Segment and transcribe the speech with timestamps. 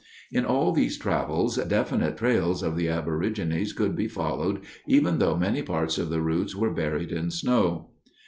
[0.31, 5.61] In all these travels definite trails of the aborigines could be followed even though many
[5.61, 7.91] parts of the routes were buried in snow.